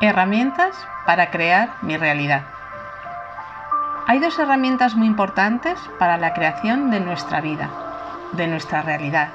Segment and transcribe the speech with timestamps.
[0.00, 2.42] Herramientas para crear mi realidad.
[4.06, 7.70] Hay dos herramientas muy importantes para la creación de nuestra vida,
[8.32, 9.28] de nuestra realidad,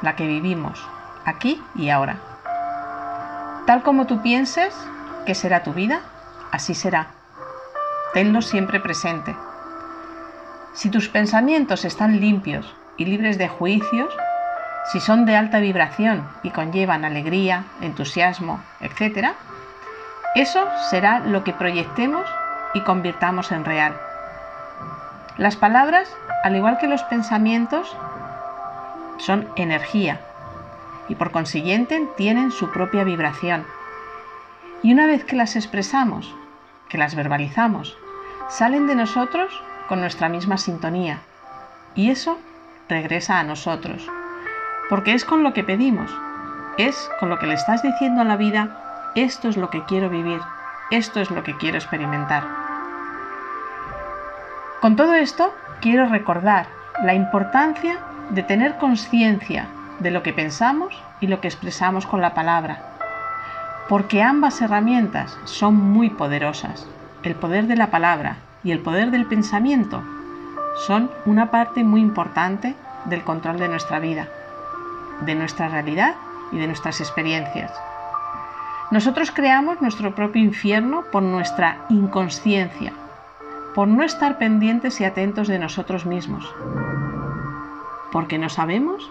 [0.00, 0.84] la que vivimos,
[1.24, 2.16] aquí y ahora.
[3.66, 4.74] Tal como tú pienses
[5.26, 6.00] que será tu vida,
[6.50, 7.08] así será.
[8.14, 9.36] Tenlo siempre presente.
[10.72, 14.12] Si tus pensamientos están limpios y libres de juicios,
[14.90, 19.34] si son de alta vibración y conllevan alegría, entusiasmo, etc.,
[20.34, 22.28] eso será lo que proyectemos
[22.74, 23.96] y convirtamos en real.
[25.36, 26.14] Las palabras,
[26.44, 27.96] al igual que los pensamientos,
[29.18, 30.20] son energía
[31.08, 33.64] y por consiguiente tienen su propia vibración.
[34.82, 36.34] Y una vez que las expresamos,
[36.88, 37.96] que las verbalizamos,
[38.48, 41.20] salen de nosotros con nuestra misma sintonía
[41.94, 42.38] y eso
[42.88, 44.08] regresa a nosotros,
[44.88, 46.10] porque es con lo que pedimos,
[46.78, 50.08] es con lo que le estás diciendo a la vida esto es lo que quiero
[50.10, 50.40] vivir,
[50.90, 52.44] esto es lo que quiero experimentar.
[54.80, 56.66] Con todo esto, quiero recordar
[57.02, 57.98] la importancia
[58.30, 59.66] de tener conciencia
[59.98, 62.82] de lo que pensamos y lo que expresamos con la palabra,
[63.88, 66.86] porque ambas herramientas son muy poderosas.
[67.22, 70.02] El poder de la palabra y el poder del pensamiento
[70.86, 72.74] son una parte muy importante
[73.06, 74.28] del control de nuestra vida,
[75.22, 76.14] de nuestra realidad
[76.52, 77.72] y de nuestras experiencias.
[78.90, 82.94] Nosotros creamos nuestro propio infierno por nuestra inconsciencia,
[83.74, 86.54] por no estar pendientes y atentos de nosotros mismos.
[88.10, 89.10] Porque no sabemos,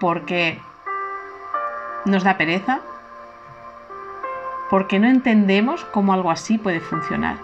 [0.00, 0.60] porque
[2.04, 2.80] nos da pereza,
[4.70, 7.36] porque no entendemos cómo algo así puede funcionar.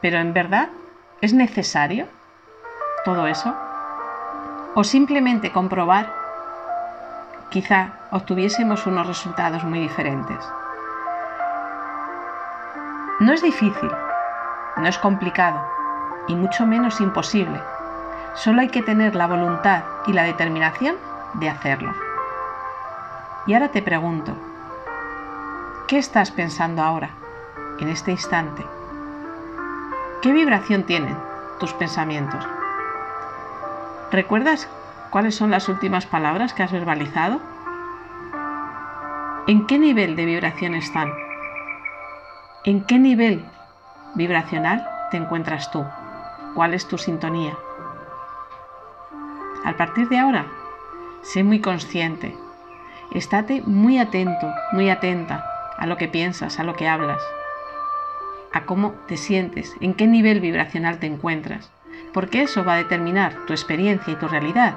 [0.00, 0.68] Pero en verdad,
[1.20, 2.06] ¿es necesario
[3.04, 3.56] todo eso?
[4.76, 6.15] ¿O simplemente comprobar
[7.50, 10.38] quizá obtuviésemos unos resultados muy diferentes.
[13.20, 13.90] No es difícil,
[14.76, 15.60] no es complicado
[16.28, 17.60] y mucho menos imposible.
[18.34, 20.96] Solo hay que tener la voluntad y la determinación
[21.34, 21.94] de hacerlo.
[23.46, 24.32] Y ahora te pregunto,
[25.86, 27.10] ¿qué estás pensando ahora,
[27.78, 28.66] en este instante?
[30.20, 31.16] ¿Qué vibración tienen
[31.60, 32.46] tus pensamientos?
[34.10, 34.68] ¿Recuerdas
[35.10, 37.40] ¿Cuáles son las últimas palabras que has verbalizado?
[39.46, 41.12] ¿En qué nivel de vibración están?
[42.64, 43.44] ¿En qué nivel
[44.16, 45.84] vibracional te encuentras tú?
[46.54, 47.56] ¿Cuál es tu sintonía?
[49.64, 50.46] A partir de ahora,
[51.22, 52.36] sé muy consciente.
[53.12, 55.46] Estate muy atento, muy atenta
[55.78, 57.22] a lo que piensas, a lo que hablas,
[58.52, 61.70] a cómo te sientes, en qué nivel vibracional te encuentras,
[62.12, 64.74] porque eso va a determinar tu experiencia y tu realidad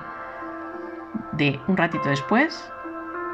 [1.40, 2.72] de un ratito después,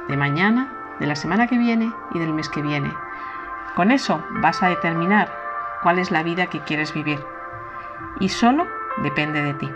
[0.07, 2.93] de mañana, de la semana que viene y del mes que viene.
[3.75, 5.29] Con eso vas a determinar
[5.83, 7.19] cuál es la vida que quieres vivir.
[8.21, 8.65] Y solo
[9.03, 9.69] depende de ti.